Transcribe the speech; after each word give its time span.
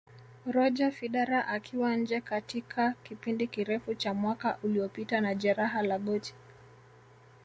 Roger 0.45 0.91
Federer 0.91 1.45
akiwa 1.47 1.95
nje 1.95 2.21
katika 2.21 2.93
kipindi 3.03 3.47
kirefu 3.47 3.95
cha 3.95 4.13
mwaka 4.13 4.57
uliopita 4.63 5.21
na 5.21 5.35
Jeraha 5.35 5.81
la 5.81 5.99
goti 5.99 6.33